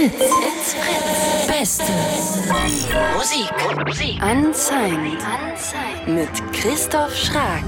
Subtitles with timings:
[0.00, 0.14] Fritz.
[0.14, 1.46] It's Fritz.
[1.46, 1.92] Beste
[3.14, 3.86] Musik.
[3.86, 4.22] Musik.
[4.22, 5.18] Unsigned.
[6.06, 7.64] Mit Christoph Schrag.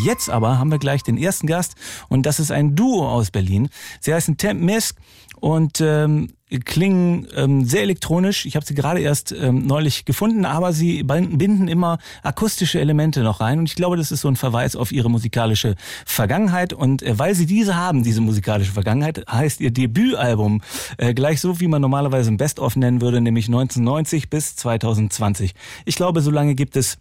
[0.00, 1.76] Jetzt aber haben wir gleich den ersten Gast
[2.08, 3.68] und das ist ein Duo aus Berlin.
[4.00, 4.96] Sie heißen Temp Misk
[5.38, 8.46] und ähm, klingen ähm, sehr elektronisch.
[8.46, 13.40] Ich habe sie gerade erst ähm, neulich gefunden, aber sie binden immer akustische Elemente noch
[13.40, 15.74] rein und ich glaube, das ist so ein Verweis auf ihre musikalische
[16.06, 20.62] Vergangenheit und äh, weil sie diese haben, diese musikalische Vergangenheit, heißt ihr Debütalbum
[20.98, 25.54] äh, gleich so, wie man normalerweise ein Best-of nennen würde, nämlich 1990 bis 2020.
[25.84, 26.98] Ich glaube, so lange gibt es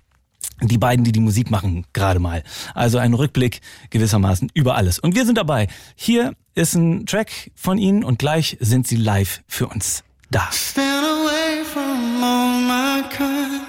[0.62, 2.44] die beiden, die die Musik machen, gerade mal.
[2.74, 5.00] Also ein Rückblick gewissermaßen über alles.
[5.00, 5.68] Und wir sind dabei.
[5.96, 10.50] Hier ist ein Track von ihnen und gleich sind sie live für uns da.
[10.52, 13.62] Stand away from all my kind.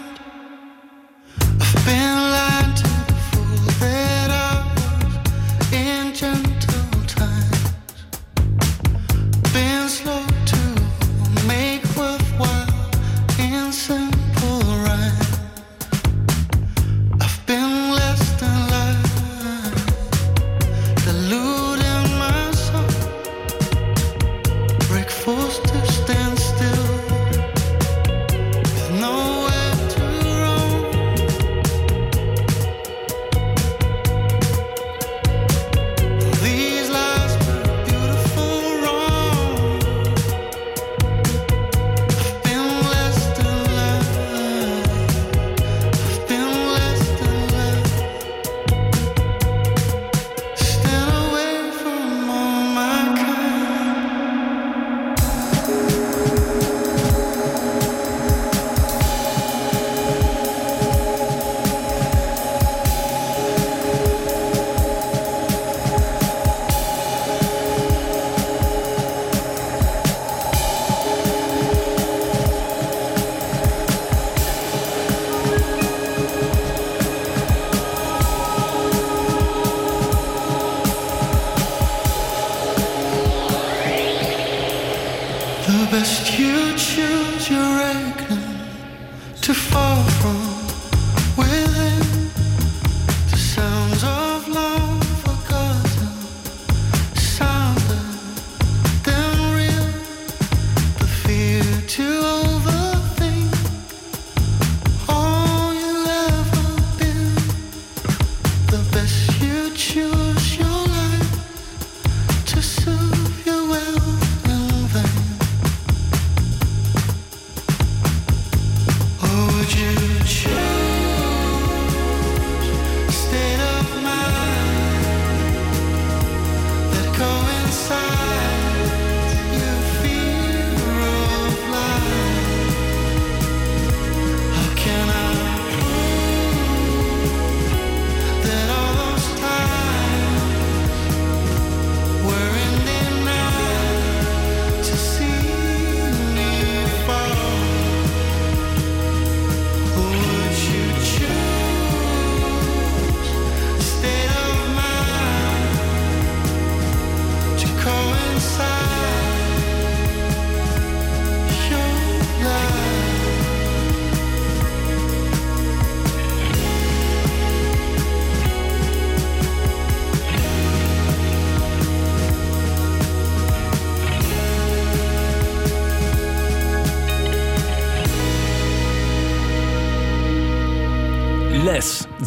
[1.60, 2.13] I've been
[85.66, 88.68] The best you choose your reckoning
[89.40, 90.54] to fall from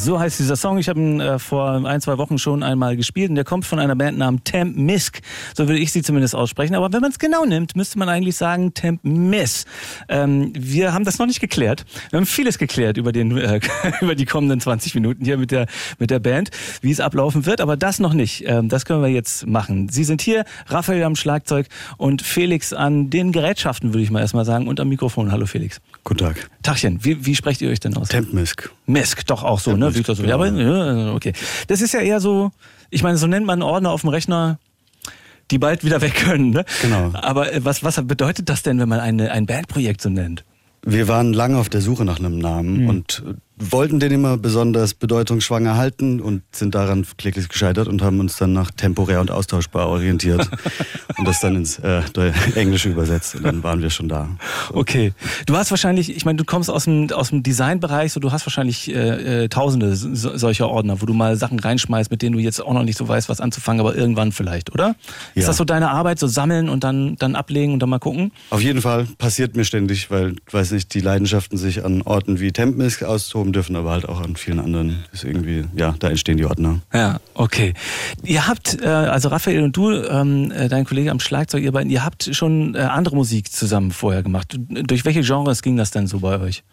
[0.07, 0.77] So heißt dieser Song.
[0.77, 3.77] Ich habe ihn äh, vor ein, zwei Wochen schon einmal gespielt und der kommt von
[3.77, 5.19] einer Band namens Temp Misk.
[5.53, 6.75] So würde ich sie zumindest aussprechen.
[6.75, 9.65] Aber wenn man es genau nimmt, müsste man eigentlich sagen Temp Miss.
[10.07, 11.83] Ähm, wir haben das noch nicht geklärt.
[12.09, 13.59] Wir haben vieles geklärt über, den, äh,
[13.99, 15.65] über die kommenden 20 Minuten hier mit der,
[15.99, 17.59] mit der Band, wie es ablaufen wird.
[17.59, 18.45] Aber das noch nicht.
[18.47, 19.89] Ähm, das können wir jetzt machen.
[19.89, 21.67] Sie sind hier, Raphael am Schlagzeug
[21.97, 25.33] und Felix an den Gerätschaften, würde ich mal erstmal sagen, und am Mikrofon.
[25.33, 25.81] Hallo Felix.
[26.07, 26.49] Guten Tag.
[26.63, 28.07] Tachchen, wie, wie sprecht ihr euch denn aus?
[28.07, 28.71] Tempmisk.
[28.85, 29.87] Misk, doch auch so, ne?
[29.87, 30.23] Misk, Victor so.
[30.23, 30.41] genau.
[30.45, 31.33] Ja, ja, okay.
[31.67, 32.51] Das ist ja eher so,
[32.89, 34.57] ich meine, so nennt man Ordner auf dem Rechner,
[35.51, 36.63] die bald wieder weg können, ne?
[36.81, 37.11] Genau.
[37.13, 40.45] Aber äh, was, was bedeutet das denn, wenn man eine, ein Bandprojekt so nennt?
[40.85, 42.87] Wir waren lange auf der Suche nach einem Namen Mhm.
[42.89, 43.23] und
[43.59, 48.53] wollten den immer besonders bedeutungsschwanger halten und sind daran kläglich gescheitert und haben uns dann
[48.53, 50.47] nach temporär und austauschbar orientiert
[51.17, 52.01] und das dann ins äh,
[52.55, 54.29] Englische übersetzt und dann waren wir schon da.
[54.71, 55.13] Okay.
[55.47, 58.45] Du hast wahrscheinlich, ich meine, du kommst aus dem, aus dem Designbereich, so du hast
[58.45, 62.39] wahrscheinlich äh, äh, tausende so, solcher Ordner, wo du mal Sachen reinschmeißt, mit denen du
[62.39, 64.95] jetzt auch noch nicht so weißt, was anzufangen, aber irgendwann vielleicht, oder?
[65.33, 65.41] Ja.
[65.41, 68.31] Ist das so deine Arbeit, so sammeln und dann, dann ablegen und dann mal gucken?
[68.51, 72.51] Auf jeden Fall passiert mir ständig, weil, weiß nicht, die Leidenschaften sich an Orten wie
[72.51, 75.03] Tempmisk austoben dürfen, aber halt auch an vielen anderen.
[75.11, 76.79] Ist irgendwie, ja, da entstehen die Ordner.
[76.93, 77.73] Ja, okay.
[78.23, 81.91] Ihr habt, äh, also Raphael und du, ähm, äh, dein Kollege am Schlagzeug, ihr beiden,
[81.91, 84.57] ihr habt schon äh, andere Musik zusammen vorher gemacht.
[84.57, 86.63] Durch welche Genres ging das denn so bei euch?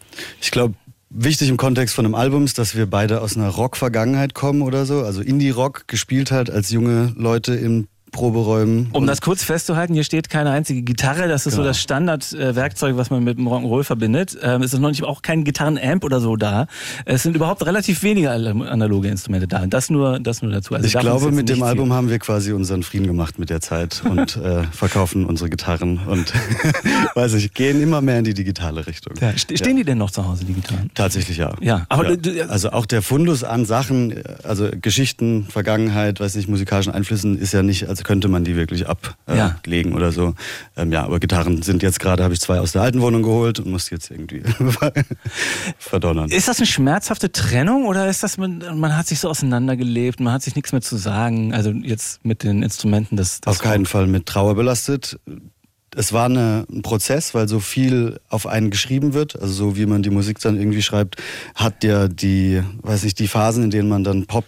[0.41, 0.75] Ich glaube,
[1.11, 4.85] wichtig im Kontext von einem Album ist, dass wir beide aus einer Rock-Vergangenheit kommen oder
[4.85, 5.03] so.
[5.03, 8.89] Also Indie-Rock gespielt halt als junge Leute im Proberäumen.
[8.93, 11.29] Um das kurz festzuhalten, hier steht keine einzige Gitarre.
[11.29, 11.65] Das ist Genau.
[11.65, 14.39] so das Standardwerkzeug, was man mit dem Rock'n'Roll verbindet.
[14.41, 16.67] Ähm, es ist noch nicht auch kein Gitarrenamp oder so da.
[17.05, 19.67] Es sind überhaupt relativ wenige analoge Instrumente da.
[19.67, 20.75] Das nur, das nur dazu.
[20.75, 21.95] Also ich glaube, mit dem Album viel.
[21.97, 26.33] haben wir quasi unseren Frieden gemacht mit der Zeit und äh, verkaufen unsere Gitarren und
[27.15, 29.15] weiß ich, gehen immer mehr in die digitale Richtung.
[29.21, 30.91] Ja, ste- stehen die denn noch zu Hause, die Gitarren?
[30.95, 31.53] Tatsächlich ja.
[31.61, 36.93] Ja, aber du- also auch der Fundus an Sachen, also Geschichten, Vergangenheit, weiß nicht, musikalischen
[36.93, 38.83] Einflüssen ist ja nicht, als könnte man die wirklich
[39.27, 39.47] Ja.
[39.47, 40.35] ablegen oder so.
[40.77, 43.59] Ähm, ja, aber Gitarren sind jetzt gerade, habe ich zwei aus der alten Wohnung geholt
[43.59, 44.43] und muss jetzt irgendwie
[45.79, 46.31] verdonnern.
[46.31, 50.33] Ist das eine schmerzhafte Trennung oder ist das, man, man hat sich so auseinandergelebt, man
[50.33, 51.53] hat sich nichts mehr zu sagen?
[51.55, 55.19] Also jetzt mit den Instrumenten des, des Auf keinen Fall mit Trauer belastet.
[55.97, 59.87] Es war eine, ein Prozess, weil so viel auf einen geschrieben wird, also so wie
[59.87, 61.23] man die Musik dann irgendwie schreibt,
[61.55, 64.45] hat ja die, weiß nicht, die Phasen, in denen man dann Pop,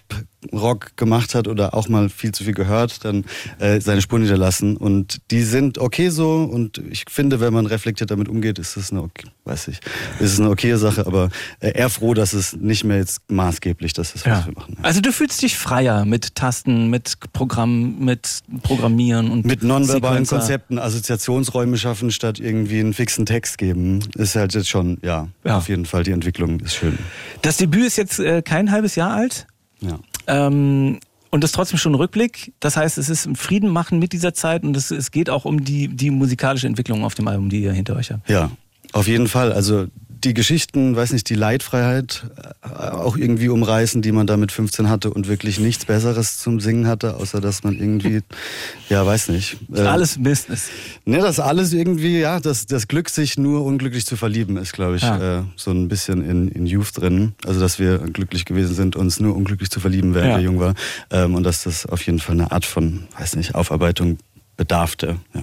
[0.53, 3.25] Rock gemacht hat oder auch mal viel zu viel gehört, dann
[3.59, 8.11] äh, seine Spuren hinterlassen und die sind okay so und ich finde, wenn man reflektiert
[8.11, 9.81] damit umgeht, ist es eine, okay, weiß ich,
[10.21, 11.29] ist es eine okaye Sache, aber
[11.61, 14.47] äh, eher froh, dass es nicht mehr jetzt maßgeblich das ist, was Ja.
[14.47, 14.77] wir machen.
[14.83, 20.37] Also du fühlst dich freier mit Tasten, mit Programm, mit Programmieren und Mit nonverbalen Sequencer.
[20.39, 25.59] Konzepten Assoziationsräume schaffen, statt irgendwie einen fixen Text geben, ist halt jetzt schon, ja, Ja.
[25.59, 26.99] auf jeden Fall die Entwicklung ist schön.
[27.43, 29.47] Das Debüt ist jetzt äh, kein halbes Jahr alt.
[29.81, 29.99] Ja.
[30.27, 30.99] Ähm,
[31.31, 32.53] und das ist trotzdem schon ein Rückblick.
[32.61, 35.45] Das heißt, es ist ein Frieden machen mit dieser Zeit und es, es geht auch
[35.45, 38.29] um die, die musikalische Entwicklung auf dem Album, die ihr hinter euch habt.
[38.31, 38.51] Ja,
[38.93, 39.53] auf jeden Fall.
[39.53, 39.87] Also
[40.27, 42.25] die Geschichten, weiß nicht, die Leitfreiheit
[42.63, 46.61] äh, auch irgendwie umreißen, die man da mit 15 hatte und wirklich nichts Besseres zum
[46.61, 48.21] Singen hatte, außer dass man irgendwie,
[48.91, 49.57] ja, weiß nicht.
[49.73, 50.69] äh, Alles Business.
[51.05, 54.97] Ne, das alles irgendwie, ja, das, das Glück, sich nur unglücklich zu verlieben, ist, glaube
[54.97, 55.39] ich, Ja.
[55.39, 57.35] äh, so ein bisschen in, in Youth drin.
[57.47, 60.37] Also, dass wir glücklich gewesen sind, uns nur unglücklich zu verlieben, während Ja.
[60.39, 60.75] wir jung waren.
[61.11, 64.19] Ähm, und dass das auf jeden Fall eine Art von, weiß nicht, Aufarbeitung
[64.57, 65.17] bedarfte.
[65.35, 65.43] Ja.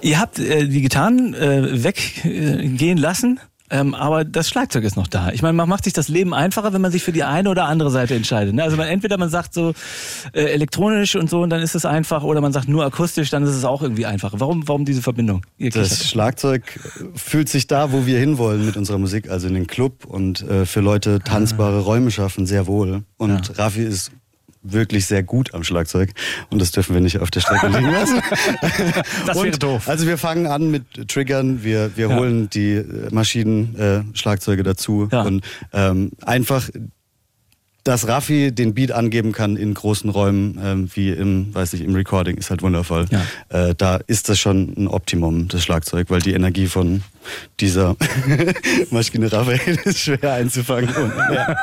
[0.00, 3.40] Ihr habt äh, die Gitarren äh, weggehen lassen.
[3.70, 5.30] Ähm, aber das Schlagzeug ist noch da.
[5.32, 7.66] Ich meine, man macht sich das Leben einfacher, wenn man sich für die eine oder
[7.66, 8.54] andere Seite entscheidet.
[8.54, 8.62] Ne?
[8.62, 9.72] Also man, entweder man sagt so
[10.32, 13.42] äh, elektronisch und so und dann ist es einfach, oder man sagt nur akustisch, dann
[13.42, 14.40] ist es auch irgendwie einfacher.
[14.40, 15.42] Warum, warum diese Verbindung?
[15.58, 16.06] Ihr Das Kichert?
[16.06, 16.80] Schlagzeug
[17.14, 20.66] fühlt sich da, wo wir hinwollen mit unserer Musik, also in den Club und äh,
[20.66, 23.04] für Leute tanzbare Räume schaffen, sehr wohl.
[23.16, 24.12] Und Raffi ist
[24.62, 26.10] wirklich sehr gut am Schlagzeug
[26.50, 28.20] und das dürfen wir nicht auf der Strecke liegen lassen.
[29.26, 29.88] Das wäre Und, doof.
[29.88, 32.16] Also wir fangen an mit Triggern, wir, wir Ja.
[32.16, 35.22] holen die äh, Maschinen, äh, Schlagzeuge dazu Ja.
[35.22, 36.68] und ähm, einfach
[37.84, 41.94] dass Raffi den Beat angeben kann in großen Räumen, ähm, wie im, weiß ich, im
[41.94, 43.06] Recording, ist halt wundervoll.
[43.10, 43.22] Ja.
[43.68, 47.02] Äh, da ist das schon ein Optimum, das Schlagzeug, weil die Energie von
[47.60, 47.96] dieser
[48.90, 50.94] Maschine Raphael ist schwer einzufangen.
[50.94, 51.56] Und, ja.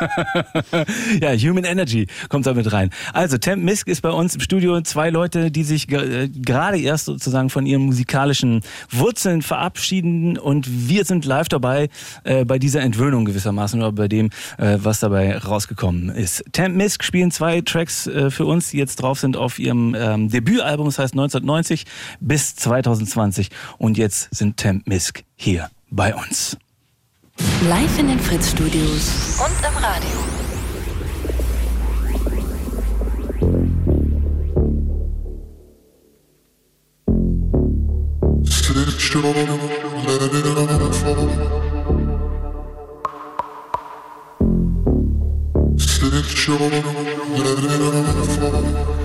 [1.22, 2.90] Ja, Human Energy kommt da mit rein.
[3.14, 4.82] Also, Temp Misk ist bei uns im Studio.
[4.82, 10.38] Zwei Leute, die sich äh, gerade erst sozusagen von ihren musikalischen Wurzeln verabschieden.
[10.38, 11.90] Und wir sind live dabei
[12.24, 16.44] äh, bei dieser Entwöhnung gewissermaßen oder bei dem, äh, was dabei rausgekommen ist.
[16.52, 20.30] Temp Misk spielen zwei Tracks äh, für uns, die jetzt drauf sind auf ihrem ähm,
[20.30, 21.86] Debütalbum, das heißt 1990
[22.20, 23.50] bis 2020.
[23.78, 26.58] Und jetzt sind Temp Misk hier bei uns.
[27.70, 30.46] Live in den Fritz-Studios und im Radio.
[38.46, 39.24] Stitch on,
[40.06, 41.30] let it all fall.
[45.78, 46.72] Stitch on,
[47.38, 49.05] let it all fall.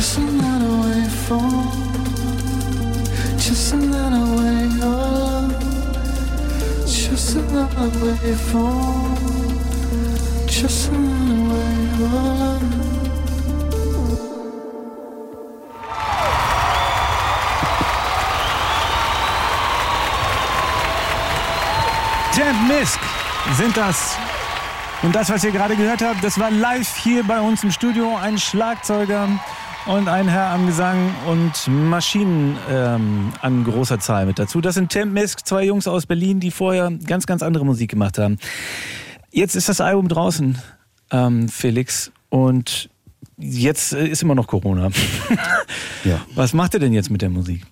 [0.00, 0.18] Just
[22.80, 23.00] Misk
[23.56, 24.16] sind das.
[25.02, 28.16] Und das, was ihr gerade gehört habt, das war live hier bei uns im Studio.
[28.16, 29.28] Ein Schlagzeuger
[29.86, 34.60] und ein Herr am Gesang und Maschinen ähm, an großer Zahl mit dazu.
[34.60, 38.18] Das sind Temp Misk, zwei Jungs aus Berlin, die vorher ganz, ganz andere Musik gemacht
[38.18, 38.38] haben.
[39.30, 40.58] Jetzt ist das Album draußen,
[41.10, 42.90] ähm, Felix, und
[43.38, 44.90] jetzt äh, ist immer noch Corona.
[46.02, 46.18] Ja.
[46.34, 47.66] Was macht ihr denn jetzt mit der Musik?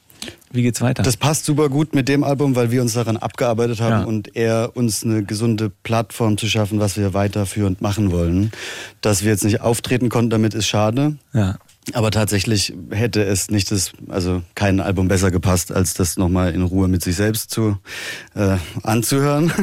[0.52, 1.02] Wie geht's weiter?
[1.02, 4.04] Das passt super gut mit dem Album, weil wir uns daran abgearbeitet haben Ja.
[4.04, 8.52] und er uns eine gesunde Plattform zu schaffen, was wir weiterführend machen wollen.
[9.00, 11.16] Dass wir jetzt nicht auftreten konnten, damit ist schade.
[11.32, 11.56] ja.
[11.94, 16.62] Aber tatsächlich hätte es nicht das, also kein Album besser gepasst, als das nochmal in
[16.62, 17.78] Ruhe mit sich selbst zu
[18.34, 19.52] äh, anzuhören.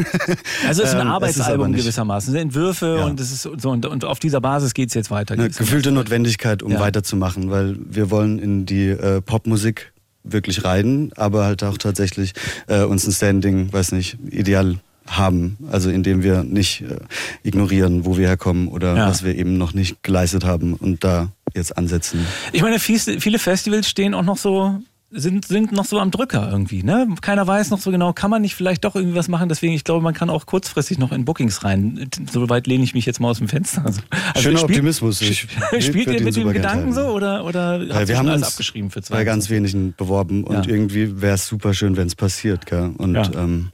[0.67, 2.29] Also es ist ein Ähm, es ist Arbeitsalbum nicht- gewissermaßen.
[2.29, 3.05] Es sind Entwürfe Ja.
[3.05, 5.33] und es ist so und, und auf dieser Basis geht's jetzt weiter.
[5.35, 6.79] Eine gefühlte Notwendigkeit, um Ja.
[6.79, 12.33] weiterzumachen, weil wir wollen in die äh, Popmusik wirklich rein, aber halt auch tatsächlich
[12.67, 16.95] äh, uns ein Standing, weiß nicht, ideal haben, also indem wir nicht äh,
[17.43, 19.07] ignorieren, wo wir herkommen oder Ja.
[19.07, 22.25] was wir eben noch nicht geleistet haben und da jetzt ansetzen.
[22.51, 24.79] Ich meine, viele Festivals stehen auch noch so
[25.11, 27.07] sind, sind noch so am Drücker irgendwie, ne?
[27.21, 29.47] Keiner weiß noch so genau, kann man nicht vielleicht doch irgendwie was machen?
[29.47, 32.09] Deswegen, ich glaube, man kann auch kurzfristig noch in Bookings rein.
[32.29, 33.85] So weit lehne ich mich jetzt mal aus dem Fenster.
[33.85, 35.21] Also, Schöner spielt- Optimismus.
[35.21, 35.47] Ich
[35.79, 38.41] Spielt ihr mit dem Gedanken so oder, oder habt Weil ihr wir schon haben alles
[38.47, 40.71] uns abgeschrieben für bei ganz wenigen beworben und Ja.
[40.73, 42.65] irgendwie wäre es super schön, wenn es passiert.
[42.65, 42.91] Gell?
[42.97, 43.31] Und Ja.
[43.35, 43.71] ähm,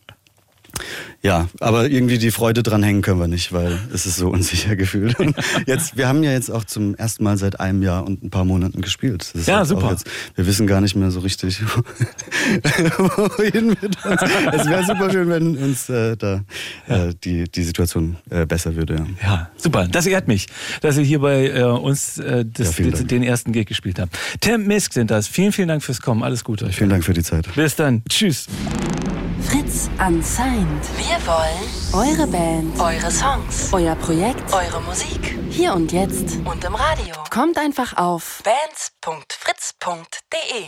[1.21, 4.75] ja, aber irgendwie die Freude dran hängen können wir nicht, weil es ist so unsicher
[4.77, 5.19] gefühlt.
[5.19, 5.35] Und
[5.67, 8.45] jetzt, wir haben ja jetzt auch zum ersten Mal seit einem Jahr und ein paar
[8.45, 9.29] Monaten gespielt.
[9.33, 9.91] Das ist Ja, halt super.
[9.91, 11.61] Jetzt, wir wissen gar nicht mehr so richtig,
[12.97, 14.21] wohin mit uns.
[14.51, 16.41] Es wäre super schön, wenn uns äh, da
[16.87, 19.05] äh, die, die Situation äh, besser würde.
[19.21, 19.31] Ja.
[19.31, 19.87] Ja, super.
[19.87, 20.47] Das ehrt mich,
[20.81, 24.17] dass ihr hier bei äh, uns äh, das, Ja, den ersten Gig gespielt habt.
[24.41, 25.27] Temp Misk sind das.
[25.27, 26.23] Vielen, vielen Dank fürs Kommen.
[26.23, 26.75] Alles Gute euch.
[26.75, 27.47] Vielen Dank für die Zeit.
[27.55, 28.01] Bis dann.
[28.09, 28.47] Tschüss.
[29.41, 30.67] Fritz Unsigned.
[31.11, 35.37] Wir wollen eure Band, eure Songs, euer Projekt, eure Musik.
[35.49, 37.13] Hier und jetzt und im Radio.
[37.29, 40.67] Kommt einfach auf bands.fritz.de.